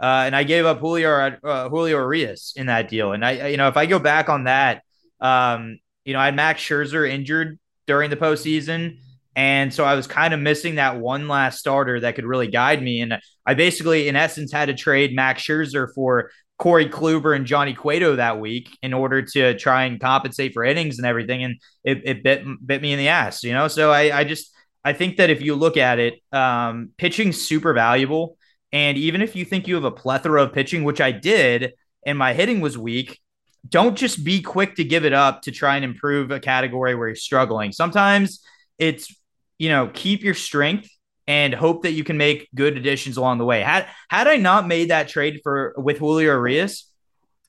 [0.00, 3.12] Uh, and I gave up Julio uh, Julio Urias in that deal.
[3.12, 4.82] And I, you know, if I go back on that,
[5.20, 8.98] um, you know, I had Max Scherzer injured during the postseason.
[9.36, 12.82] And so I was kind of missing that one last starter that could really guide
[12.82, 13.02] me.
[13.02, 17.74] And I basically, in essence, had to trade Max Scherzer for Corey Kluber and Johnny
[17.74, 21.44] Cueto that week in order to try and compensate for innings and everything.
[21.44, 23.68] And it, it bit, bit me in the ass, you know?
[23.68, 27.74] So I, I just, I think that if you look at it, um, pitching super
[27.74, 28.38] valuable.
[28.72, 31.74] And even if you think you have a plethora of pitching, which I did,
[32.06, 33.20] and my hitting was weak,
[33.68, 37.08] don't just be quick to give it up to try and improve a category where
[37.08, 37.72] you're struggling.
[37.72, 38.42] Sometimes
[38.78, 39.14] it's
[39.58, 40.90] you know, keep your strength
[41.26, 43.62] and hope that you can make good additions along the way.
[43.62, 46.90] Had had I not made that trade for with Julio Urias,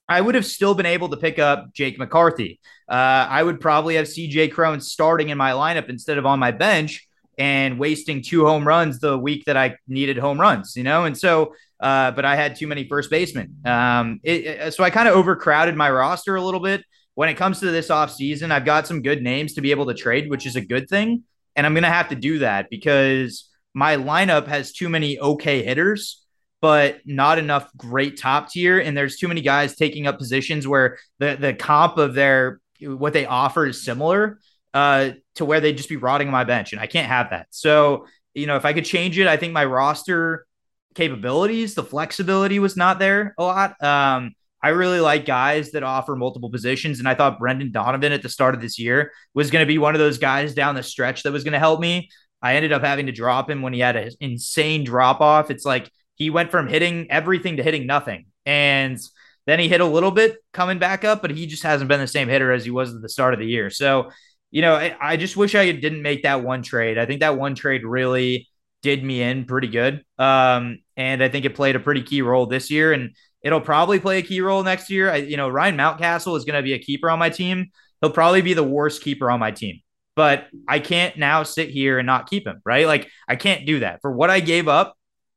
[0.09, 2.59] I would have still been able to pick up Jake McCarthy.
[2.89, 6.51] Uh, I would probably have CJ Cron starting in my lineup instead of on my
[6.51, 11.05] bench and wasting two home runs the week that I needed home runs, you know?
[11.05, 13.57] And so, uh, but I had too many first basemen.
[13.65, 16.83] Um, it, it, so I kind of overcrowded my roster a little bit.
[17.13, 19.93] When it comes to this offseason, I've got some good names to be able to
[19.93, 21.23] trade, which is a good thing.
[21.57, 25.63] And I'm going to have to do that because my lineup has too many okay
[25.63, 26.23] hitters,
[26.61, 28.79] but not enough great top tier.
[28.79, 33.13] And there's too many guys taking up positions where the, the comp of their what
[33.13, 34.39] they offer is similar
[34.73, 36.71] uh, to where they'd just be rotting my bench.
[36.71, 37.47] And I can't have that.
[37.49, 40.45] So, you know, if I could change it, I think my roster
[40.93, 43.81] capabilities, the flexibility was not there a lot.
[43.83, 46.99] Um, I really like guys that offer multiple positions.
[46.99, 49.77] And I thought Brendan Donovan at the start of this year was going to be
[49.77, 52.09] one of those guys down the stretch that was going to help me.
[52.41, 55.51] I ended up having to drop him when he had an insane drop off.
[55.51, 58.27] It's like he went from hitting everything to hitting nothing.
[58.45, 58.99] And
[59.45, 62.07] then he hit a little bit coming back up, but he just hasn't been the
[62.07, 63.69] same hitter as he was at the start of the year.
[63.69, 64.11] So,
[64.51, 66.97] you know, I, I just wish I didn't make that one trade.
[66.97, 68.47] I think that one trade really
[68.81, 70.03] did me in pretty good.
[70.17, 73.99] Um, and I think it played a pretty key role this year, and it'll probably
[73.99, 75.11] play a key role next year.
[75.11, 77.67] I, you know, Ryan Mountcastle is going to be a keeper on my team.
[78.01, 79.81] He'll probably be the worst keeper on my team,
[80.15, 82.85] but I can't now sit here and not keep him, right?
[82.85, 84.95] Like I can't do that for what I gave up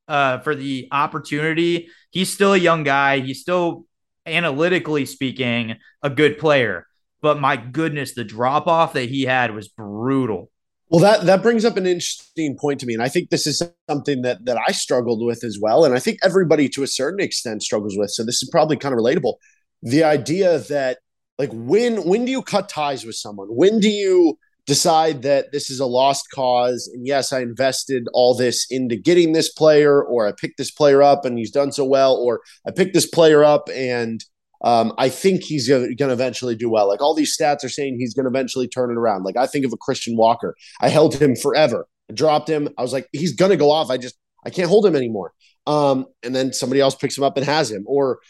[0.08, 1.88] uh, for the opportunity.
[2.10, 3.20] He's still a young guy.
[3.20, 3.86] He's still
[4.26, 6.86] analytically speaking a good player,
[7.22, 10.50] but my goodness, the drop off that he had was brutal.
[10.90, 13.62] Well, that that brings up an interesting point to me, and I think this is
[13.88, 17.20] something that that I struggled with as well, and I think everybody to a certain
[17.20, 18.10] extent struggles with.
[18.10, 19.34] So this is probably kind of relatable.
[19.82, 20.98] The idea that
[21.38, 23.48] like when when do you cut ties with someone?
[23.50, 26.90] When do you decide that this is a lost cause?
[26.92, 31.02] And yes, I invested all this into getting this player, or I picked this player
[31.02, 34.24] up and he's done so well, or I picked this player up and
[34.62, 36.88] um, I think he's going to eventually do well.
[36.88, 39.24] Like all these stats are saying he's going to eventually turn it around.
[39.24, 40.54] Like I think of a Christian Walker.
[40.80, 41.86] I held him forever.
[42.10, 42.68] I dropped him.
[42.76, 43.90] I was like, he's going to go off.
[43.90, 45.32] I just, I can't hold him anymore.
[45.66, 47.84] Um, and then somebody else picks him up and has him.
[47.86, 48.20] Or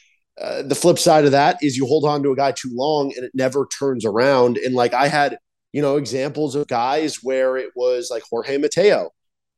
[0.40, 3.12] uh, the flip side of that is you hold on to a guy too long
[3.16, 4.56] and it never turns around.
[4.58, 5.38] And like I had,
[5.72, 9.10] you know, examples of guys where it was like Jorge Mateo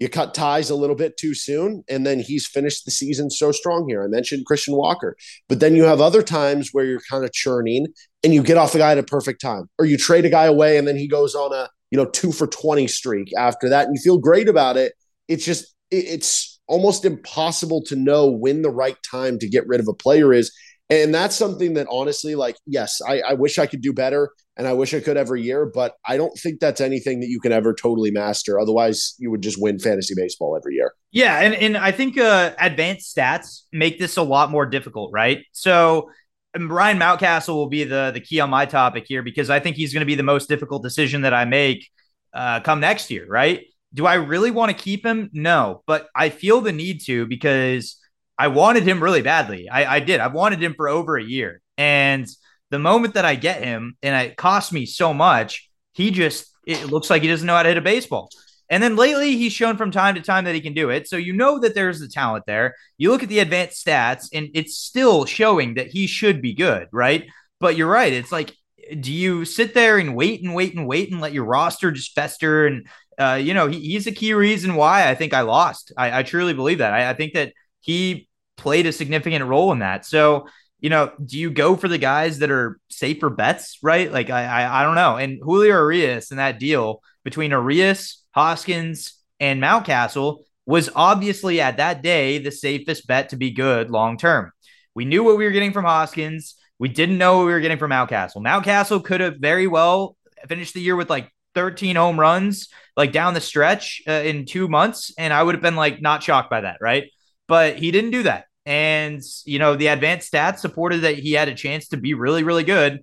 [0.02, 3.52] you cut ties a little bit too soon, and then he's finished the season so
[3.52, 4.02] strong here.
[4.02, 5.16] I mentioned Christian Walker,
[5.48, 7.86] but then you have other times where you're kind of churning
[8.24, 10.46] and you get off a guy at a perfect time, or you trade a guy
[10.46, 13.86] away and then he goes on a you know two for twenty streak after that,
[13.86, 14.92] and you feel great about it.
[15.28, 19.86] It's just it's almost impossible to know when the right time to get rid of
[19.86, 20.52] a player is.
[20.90, 24.66] And that's something that honestly, like, yes, I, I wish I could do better and
[24.66, 27.52] I wish I could every year, but I don't think that's anything that you can
[27.52, 28.60] ever totally master.
[28.60, 30.94] Otherwise, you would just win fantasy baseball every year.
[31.10, 35.44] Yeah, and and I think uh, advanced stats make this a lot more difficult, right?
[35.52, 36.10] So
[36.58, 39.92] Ryan Mountcastle will be the the key on my topic here because I think he's
[39.92, 41.88] going to be the most difficult decision that I make
[42.34, 43.64] uh, come next year, right?
[43.94, 45.30] Do I really want to keep him?
[45.32, 47.96] No, but I feel the need to because
[48.38, 49.68] I wanted him really badly.
[49.68, 50.20] I, I did.
[50.20, 52.26] I've wanted him for over a year, and
[52.72, 56.86] the moment that I get him and it costs me so much, he just it
[56.86, 58.30] looks like he doesn't know how to hit a baseball.
[58.70, 61.06] And then lately, he's shown from time to time that he can do it.
[61.06, 62.74] So you know that there's the talent there.
[62.96, 66.88] You look at the advanced stats, and it's still showing that he should be good,
[66.92, 67.26] right?
[67.60, 68.12] But you're right.
[68.12, 68.54] It's like,
[68.98, 72.14] do you sit there and wait and wait and wait and let your roster just
[72.14, 72.66] fester?
[72.66, 72.86] And
[73.18, 75.92] uh, you know, he, he's a key reason why I think I lost.
[75.98, 76.94] I, I truly believe that.
[76.94, 80.06] I, I think that he played a significant role in that.
[80.06, 80.46] So
[80.82, 84.12] you know, do you go for the guys that are safer bets, right?
[84.12, 85.16] Like I, I, I don't know.
[85.16, 92.02] And Julio Urias in that deal between Urias, Hoskins, and Mountcastle was obviously at that
[92.02, 94.50] day the safest bet to be good long term.
[94.92, 96.56] We knew what we were getting from Hoskins.
[96.80, 98.42] We didn't know what we were getting from Mountcastle.
[98.42, 100.16] Mountcastle could have very well
[100.48, 104.66] finished the year with like 13 home runs, like down the stretch uh, in two
[104.66, 107.04] months, and I would have been like not shocked by that, right?
[107.46, 108.46] But he didn't do that.
[108.64, 112.44] And, you know, the advanced stats supported that he had a chance to be really,
[112.44, 113.00] really good.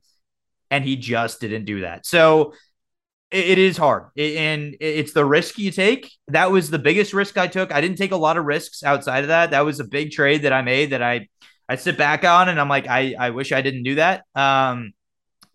[0.72, 2.06] And he just didn't do that.
[2.06, 2.54] So
[3.32, 4.06] it, it is hard.
[4.16, 6.12] It, and it's the risk you take.
[6.28, 7.74] That was the biggest risk I took.
[7.74, 9.52] I didn't take a lot of risks outside of that.
[9.52, 11.28] That was a big trade that I made that I,
[11.68, 14.24] I sit back on and I'm like, I, I wish I didn't do that.
[14.36, 14.94] Um,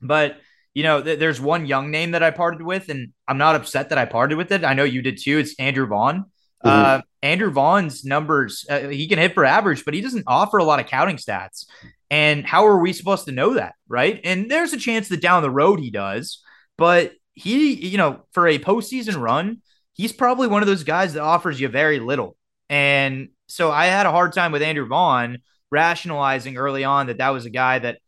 [0.02, 0.36] but
[0.74, 3.90] you know, th- there's one young name that I parted with, and I'm not upset
[3.90, 4.64] that I parted with it.
[4.64, 5.38] I know you did too.
[5.38, 6.24] It's Andrew Vaughn.
[6.64, 6.98] Mm-hmm.
[6.98, 10.64] Uh, Andrew Vaughn's numbers, uh, he can hit for average, but he doesn't offer a
[10.64, 11.66] lot of counting stats.
[12.10, 13.74] And how are we supposed to know that?
[13.88, 14.20] Right.
[14.24, 16.42] And there's a chance that down the road he does,
[16.76, 19.62] but he, you know, for a postseason run,
[19.94, 22.36] he's probably one of those guys that offers you very little.
[22.68, 25.38] And so I had a hard time with Andrew Vaughn
[25.70, 27.98] rationalizing early on that that was a guy that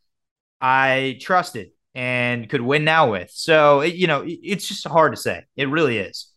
[0.61, 3.31] I trusted and could win now with.
[3.33, 5.45] So, it, you know, it's just hard to say.
[5.57, 6.31] It really is.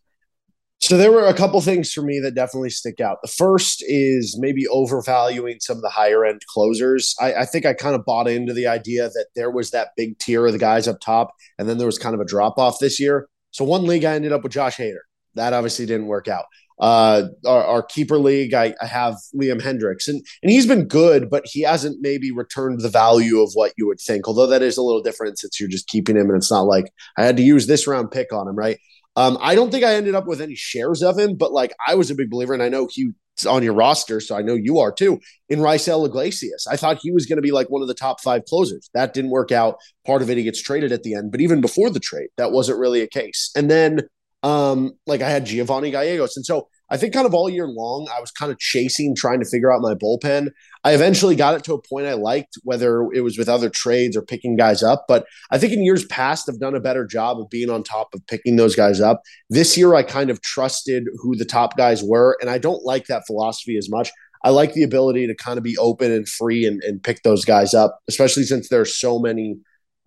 [0.81, 3.17] So there were a couple things for me that definitely stick out.
[3.21, 7.15] The first is maybe overvaluing some of the higher end closers.
[7.19, 10.17] I, I, think I kind of bought into the idea that there was that big
[10.19, 12.79] tier of the guys up top, and then there was kind of a drop off
[12.79, 13.27] this year.
[13.51, 15.01] So one league I ended up with Josh Hader.
[15.35, 16.45] That obviously didn't work out.
[16.79, 21.29] Uh, our, our, keeper league, I, I, have Liam Hendriks, and and he's been good,
[21.29, 24.29] but he hasn't maybe returned the value of what you would think.
[24.29, 26.85] Although that is a little different since you're just keeping him, and it's not like
[27.17, 28.79] I had to use this round pick on him, right?
[29.19, 31.95] Um, I don't think I ended up with any shares of him, but like I
[31.95, 33.11] was a big believer, and I know he's
[33.45, 35.19] on your roster, so I know you are too.
[35.49, 38.21] In Raisel Iglesias, I thought he was going to be like one of the top
[38.21, 38.89] five closers.
[38.93, 39.75] That didn't work out.
[40.05, 42.53] Part of it, he gets traded at the end, but even before the trade, that
[42.53, 43.51] wasn't really a case.
[43.57, 44.03] And then,
[44.41, 48.07] um, like I had Giovanni Gallegos, and so I think kind of all year long,
[48.15, 50.49] I was kind of chasing, trying to figure out my bullpen.
[50.83, 54.17] I eventually got it to a point I liked, whether it was with other trades
[54.17, 55.05] or picking guys up.
[55.07, 58.13] But I think in years past, I've done a better job of being on top
[58.13, 59.21] of picking those guys up.
[59.49, 63.07] This year, I kind of trusted who the top guys were, and I don't like
[63.07, 64.09] that philosophy as much.
[64.43, 67.43] I like the ability to kind of be open and free and, and pick those
[67.43, 69.57] guys up, especially since there's so many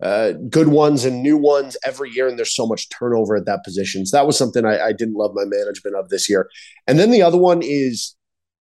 [0.03, 3.63] uh, good ones and new ones every year, and there's so much turnover at that
[3.63, 4.05] position.
[4.05, 6.49] So that was something I, I didn't love my management of this year.
[6.87, 8.15] And then the other one is,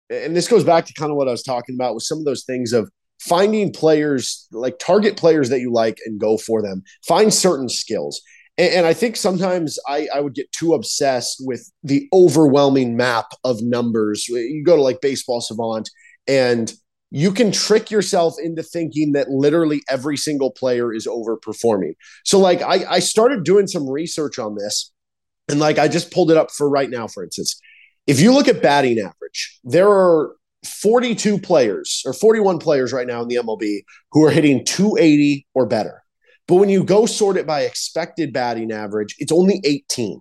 [0.09, 2.25] and this goes back to kind of what I was talking about with some of
[2.25, 6.83] those things of finding players, like target players that you like and go for them.
[7.07, 8.23] Find certain skills.
[8.57, 13.27] And, and I think sometimes I, I would get too obsessed with the overwhelming map
[13.43, 14.29] of numbers.
[14.29, 15.91] You go to like Baseball Savant
[16.29, 16.73] and
[17.15, 21.93] you can trick yourself into thinking that literally every single player is overperforming.
[22.25, 24.91] So, like, I, I started doing some research on this,
[25.47, 27.61] and like, I just pulled it up for right now, for instance.
[28.07, 33.21] If you look at batting average, there are 42 players or 41 players right now
[33.21, 36.03] in the MLB who are hitting 280 or better.
[36.49, 40.21] But when you go sort it by expected batting average, it's only 18.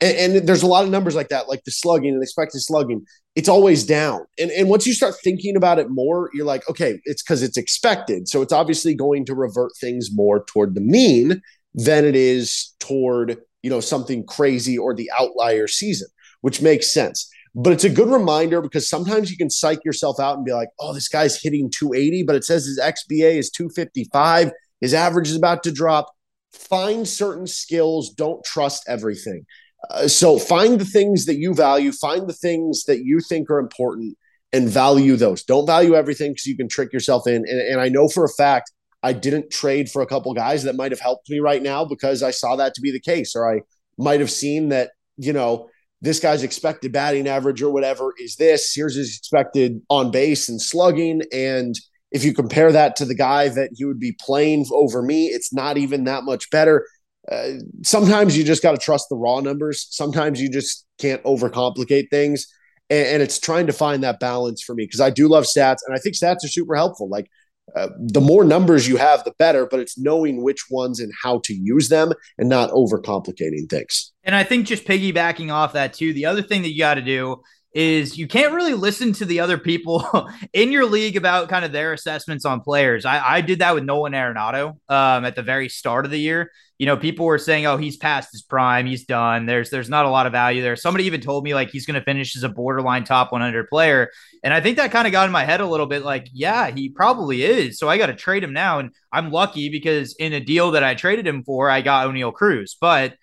[0.00, 3.06] And, and, there's a lot of numbers like that, like the slugging and expected slugging.
[3.34, 4.26] It's always down.
[4.38, 7.56] And, and once you start thinking about it more, you're like, okay, it's because it's
[7.56, 8.28] expected.
[8.28, 11.40] So it's obviously going to revert things more toward the mean
[11.74, 16.08] than it is toward, you know, something crazy or the outlier season,
[16.42, 17.30] which makes sense.
[17.54, 20.68] But it's a good reminder because sometimes you can psych yourself out and be like,
[20.80, 24.52] oh, this guy's hitting 280, but it says his XBA is 255.
[24.80, 26.12] His average is about to drop.
[26.52, 28.10] Find certain skills.
[28.10, 29.44] Don't trust everything.
[29.90, 33.58] Uh, so find the things that you value, find the things that you think are
[33.58, 34.16] important,
[34.52, 35.42] and value those.
[35.42, 37.36] Don't value everything because you can trick yourself in.
[37.36, 38.70] And, and I know for a fact
[39.02, 42.22] I didn't trade for a couple guys that might have helped me right now because
[42.22, 43.62] I saw that to be the case, or I
[43.98, 45.68] might have seen that, you know,
[46.00, 48.72] this guy's expected batting average or whatever is this.
[48.74, 51.22] Here's his expected on base and slugging.
[51.32, 51.74] And
[52.10, 55.52] if you compare that to the guy that he would be playing over me, it's
[55.52, 56.86] not even that much better.
[57.30, 59.86] Uh, sometimes you just got to trust the raw numbers.
[59.90, 62.46] Sometimes you just can't overcomplicate things.
[62.90, 65.78] And, and it's trying to find that balance for me because I do love stats
[65.86, 67.08] and I think stats are super helpful.
[67.08, 67.28] Like
[67.76, 71.40] uh, the more numbers you have, the better, but it's knowing which ones and how
[71.44, 74.12] to use them and not overcomplicating things.
[74.24, 77.02] And I think just piggybacking off that too, the other thing that you got to
[77.02, 77.42] do
[77.74, 81.72] is you can't really listen to the other people in your league about kind of
[81.72, 83.04] their assessments on players.
[83.04, 86.50] I, I did that with Nolan Arenado um, at the very start of the year.
[86.78, 90.04] You know, people were saying, "Oh, he's past his prime, he's done." There's there's not
[90.04, 90.74] a lot of value there.
[90.74, 94.10] Somebody even told me like he's going to finish as a borderline top 100 player,
[94.42, 96.02] and I think that kind of got in my head a little bit.
[96.02, 97.78] Like, yeah, he probably is.
[97.78, 100.82] So I got to trade him now, and I'm lucky because in a deal that
[100.82, 103.14] I traded him for, I got Oneil Cruz, but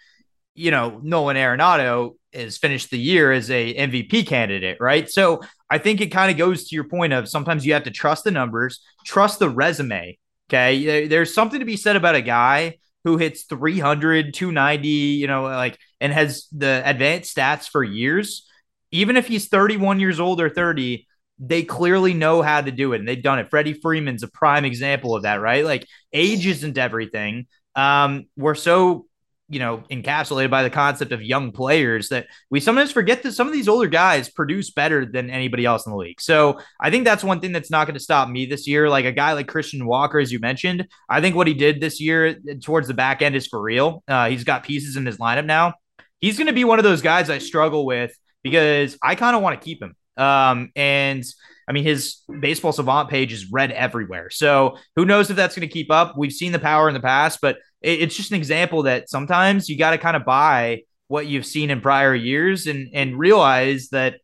[0.55, 5.09] you know, Nolan Arenado has finished the year as a MVP candidate, right?
[5.09, 7.91] So I think it kind of goes to your point of sometimes you have to
[7.91, 10.17] trust the numbers, trust the resume.
[10.49, 11.07] Okay.
[11.07, 15.77] There's something to be said about a guy who hits 300, 290, you know, like,
[16.01, 18.47] and has the advanced stats for years.
[18.91, 22.99] Even if he's 31 years old or 30, they clearly know how to do it
[22.99, 23.49] and they've done it.
[23.49, 25.63] Freddie Freeman's a prime example of that, right?
[25.63, 27.47] Like, age isn't everything.
[27.75, 29.05] Um, we're so
[29.49, 33.47] you know, encapsulated by the concept of young players that we sometimes forget that some
[33.47, 36.21] of these older guys produce better than anybody else in the league.
[36.21, 38.89] So I think that's one thing that's not going to stop me this year.
[38.89, 41.99] Like a guy like Christian Walker, as you mentioned, I think what he did this
[41.99, 44.03] year towards the back end is for real.
[44.07, 45.73] Uh, he's got pieces in his lineup now.
[46.21, 49.41] He's going to be one of those guys I struggle with because I kind of
[49.41, 49.95] want to keep him.
[50.17, 51.23] Um, and
[51.67, 54.31] I mean, his baseball savant page is red everywhere.
[54.31, 56.17] So who knows if that's going to keep up?
[56.17, 59.77] We've seen the power in the past, but it's just an example that sometimes you
[59.77, 64.19] got to kind of buy what you've seen in prior years and and realize that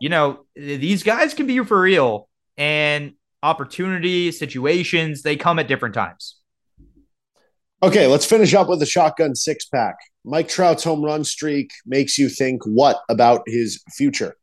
[0.00, 5.94] you know these guys can be for real and opportunity situations they come at different
[5.94, 6.36] times.
[7.82, 9.96] Okay, let's finish up with the shotgun six pack.
[10.24, 14.36] Mike Trout's home run streak makes you think what about his future?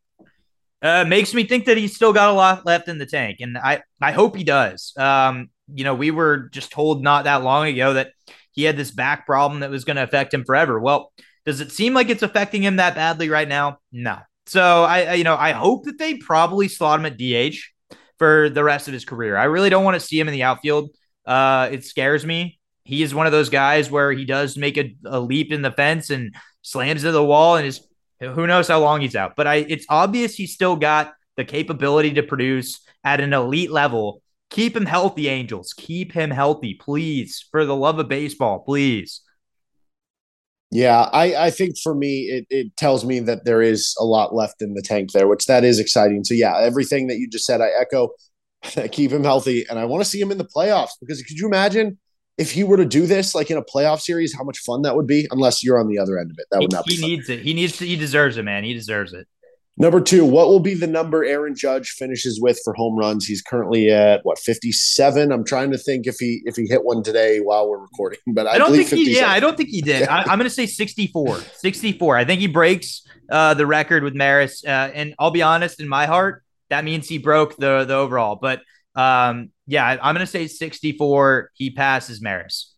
[0.82, 3.58] Uh, makes me think that he's still got a lot left in the tank, and
[3.58, 4.93] I I hope he does.
[4.97, 8.12] Um, you know, we were just told not that long ago that
[8.54, 10.80] he had this back problem that was going to affect him forever.
[10.80, 11.12] Well,
[11.46, 13.80] does it seem like it's affecting him that badly right now?
[13.92, 14.20] No.
[14.46, 17.58] So I, I you know, I hope that they probably slot him at DH
[18.18, 19.36] for the rest of his career.
[19.36, 20.92] I really don't want to see him in the outfield.
[21.26, 22.60] Uh, it scares me.
[22.86, 25.72] He is one of those guys where he does make a, a leap in the
[25.72, 27.86] fence and slams to the wall and is
[28.20, 29.36] who knows how long he's out.
[29.36, 34.22] But I it's obvious he's still got the capability to produce at an elite level
[34.54, 35.74] Keep him healthy, Angels.
[35.76, 37.43] Keep him healthy, please.
[37.49, 39.22] For the love of baseball, please.
[40.70, 44.36] Yeah, I, I think for me, it, it tells me that there is a lot
[44.36, 46.24] left in the tank there, which that is exciting.
[46.24, 48.10] So, yeah, everything that you just said, I echo.
[48.91, 49.66] Keep him healthy.
[49.68, 51.97] And I want to see him in the playoffs because could you imagine
[52.38, 54.95] if he were to do this like in a playoff series, how much fun that
[54.95, 55.28] would be?
[55.32, 56.45] Unless you're on the other end of it.
[56.51, 57.39] That would he, not be He needs it.
[57.39, 58.64] He needs to, he deserves it, man.
[58.64, 59.28] He deserves it.
[59.76, 63.26] Number two, what will be the number Aaron Judge finishes with for home runs?
[63.26, 65.32] He's currently at what 57.
[65.32, 68.45] I'm trying to think if he if he hit one today while we're recording, but
[68.45, 69.17] I, I don't think he.
[69.17, 70.07] Yeah, I don't think he did.
[70.07, 71.38] I, I'm going to say 64.
[71.55, 72.17] 64.
[72.17, 73.01] I think he breaks
[73.32, 74.63] uh, the record with Maris.
[74.63, 78.38] Uh, and I'll be honest, in my heart, that means he broke the the overall.
[78.39, 78.61] But
[78.95, 81.49] um, yeah, I- I'm going to say 64.
[81.55, 82.72] He passes Maris.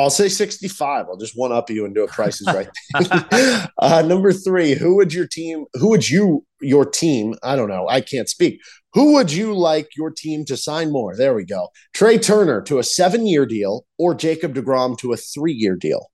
[0.00, 1.06] I'll say 65.
[1.06, 2.68] I'll just one up you and do a prices right.
[3.78, 7.88] uh, number three, who would your team, who would you, your team, I don't know,
[7.88, 8.60] I can't speak.
[8.94, 11.16] Who would you like your team to sign more?
[11.16, 11.68] There we go.
[11.94, 16.10] Trea Turner to a seven year deal or Jacob DeGrom to a three year deal?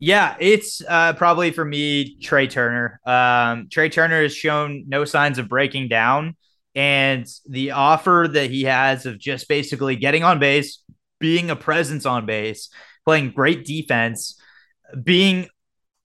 [0.00, 3.00] Yeah, it's uh, probably for me Trea Turner.
[3.04, 6.36] Um, Trea Turner has shown no signs of breaking down,
[6.74, 10.82] and the offer that he has of just basically getting on base,
[11.18, 12.70] being a presence on base,
[13.08, 14.38] playing great defense,
[15.02, 15.48] being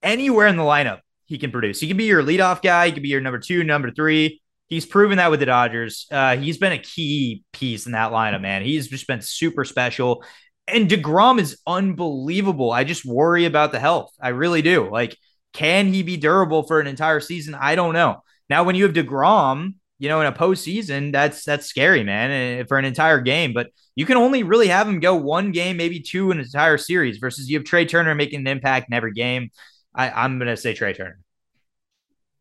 [0.02, 1.82] anywhere in the lineup he can produce.
[1.82, 2.86] He can be your leadoff guy.
[2.86, 4.42] He can be your number two, number three.
[4.68, 6.08] He's proven that with the Dodgers.
[6.10, 8.64] Uh, he's been a key piece in that lineup, man.
[8.64, 10.24] He's just been super special.
[10.66, 12.72] And DeGrom is unbelievable.
[12.72, 14.14] I just worry about the health.
[14.22, 14.90] I really do.
[14.90, 15.18] Like,
[15.52, 17.54] can he be durable for an entire season?
[17.54, 18.24] I don't know.
[18.50, 22.64] Now, when you have DeGrom, you know, in a postseason, that's that's scary, man, eh,
[22.68, 23.54] for an entire game.
[23.54, 26.78] But you can only really have him go one game, maybe two in an entire
[26.78, 29.50] series, versus you have Trea Turner making an impact in every game.
[29.96, 31.20] I, I'm gonna say Trea Turner.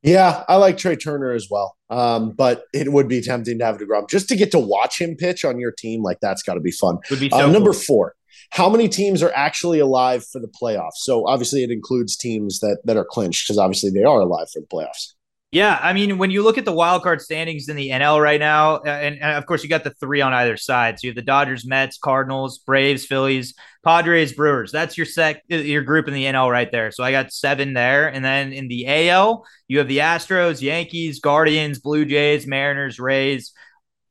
[0.02, 1.76] Yeah, I like Trea Turner as well.
[1.88, 5.14] Um, but it would be tempting to have DeGrom just to get to watch him
[5.16, 6.02] pitch on your team.
[6.02, 6.98] Like that's got to be fun.
[7.10, 7.80] Would be Uh, so number cool.
[7.80, 8.14] four.
[8.50, 10.96] How many teams are actually alive for the playoffs?
[10.96, 14.60] So obviously it includes teams that that are clinched because obviously they are alive for
[14.60, 15.12] the playoffs.
[15.52, 18.40] Yeah, I mean, when you look at the wild card standings in the NL right
[18.40, 20.98] now, uh, and, and of course you got the three on either side.
[20.98, 23.52] So you have the Dodgers, Mets, Cardinals, Braves, Phillies,
[23.84, 24.72] Padres, Brewers.
[24.72, 26.90] That's your sec, uh, your group in the NL right there.
[26.90, 31.20] So I got seven there, and then in the AL you have the Astros, Yankees,
[31.20, 33.52] Guardians, Blue Jays, Mariners, Rays.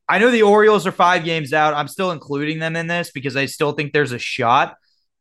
[0.08, 1.74] I know the Orioles are five games out.
[1.74, 4.76] I'm still including them in this because I still think there's a shot.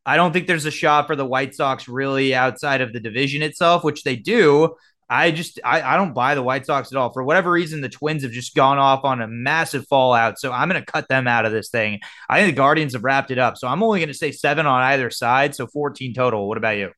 [0.05, 3.41] I don't think there's a shot for the White Sox really outside of the division
[3.41, 4.75] itself, which they do.
[5.11, 7.13] I just I, I don't buy the White Sox at all.
[7.13, 10.39] For whatever reason, the Twins have just gone off on a massive fallout.
[10.39, 11.99] So I'm gonna cut them out of this thing.
[12.29, 13.59] I think the Guardians have wrapped it up.
[13.59, 15.57] So I'm only gonna say seven on either side.
[15.57, 16.49] So 14 total.
[16.49, 16.93] What about you?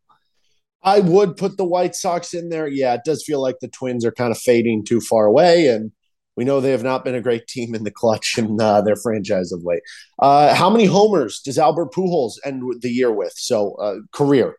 [0.82, 2.66] I would put the White Sox in there.
[2.66, 5.90] Yeah, it does feel like the Twins are kind of fading too far away, and
[6.36, 8.96] we know they have not been a great team in the clutch in uh, their
[8.96, 9.82] franchise of late.
[10.18, 13.32] Uh, how many homers does Albert Pujols end the year with?
[13.36, 14.56] So uh, career.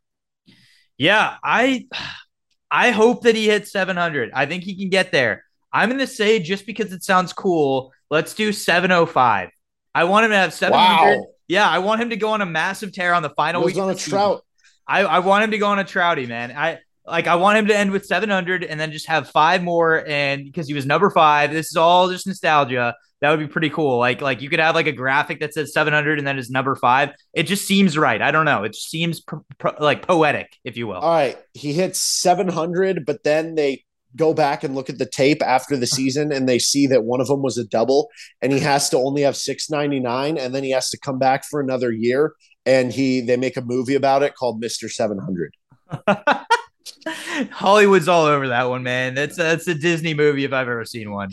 [0.97, 1.87] Yeah, I
[2.73, 4.31] I hope that he hits 700.
[4.33, 5.43] I think he can get there.
[5.71, 9.49] I'm going to say just because it sounds cool, let's do 705.
[9.93, 11.17] I want him to have 700.
[11.17, 11.25] Wow.
[11.47, 13.77] Yeah, I want him to go on a massive tear on the final week.
[13.77, 14.43] on a trout.
[14.87, 16.51] I, I want him to go on a trouty, man.
[16.51, 20.07] I like I want him to end with 700 and then just have five more
[20.07, 21.51] and because he was number 5.
[21.51, 22.95] This is all just nostalgia.
[23.23, 23.99] That would be pretty cool.
[23.99, 26.75] Like like you could have like a graphic that says 700 and then is number
[26.75, 27.11] 5.
[27.33, 28.21] It just seems right.
[28.21, 28.65] I don't know.
[28.65, 30.97] It seems pro- pro- like poetic, if you will.
[30.97, 33.85] All right, he hits 700, but then they
[34.17, 37.21] go back and look at the tape after the season and they see that one
[37.21, 38.09] of them was a double
[38.41, 41.61] and he has to only have 699 and then he has to come back for
[41.61, 42.33] another year
[42.65, 44.91] and he they make a movie about it called Mr.
[44.91, 45.55] 700.
[47.51, 49.15] Hollywood's all over that one, man.
[49.15, 51.29] That's that's a Disney movie if I've ever seen one.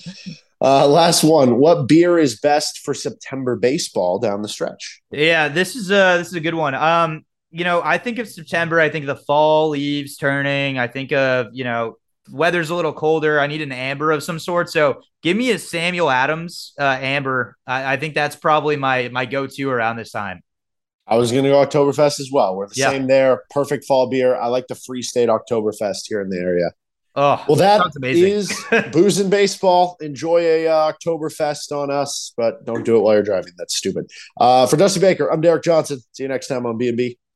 [0.63, 1.57] Uh, last one.
[1.59, 5.01] What beer is best for September baseball down the stretch?
[5.11, 6.75] Yeah, this is a this is a good one.
[6.75, 8.79] Um, you know, I think of September.
[8.79, 10.79] I think of the fall leaves turning.
[10.79, 11.97] I think of you know
[12.31, 13.41] weather's a little colder.
[13.41, 14.71] I need an amber of some sort.
[14.71, 17.57] So give me a Samuel Adams uh, amber.
[17.67, 20.43] I, I think that's probably my my go to around this time.
[21.07, 22.55] I was going to go Oktoberfest as well.
[22.55, 22.91] We're the Yeah.
[22.91, 23.43] same there.
[23.51, 24.37] Perfect fall beer.
[24.37, 26.71] I like the Free State Oktoberfest here in the area.
[27.17, 27.97] Oh, Well, that sounds
[28.93, 29.97] booze and baseball.
[30.01, 33.53] Enjoy a uh, Oktoberfest on us, but don't do it while you're driving.
[33.59, 34.11] That's stupid.
[34.41, 36.01] Uh, for Dusty Baker, I'm Derek Johnson.
[36.13, 37.19] See you next time on B&B.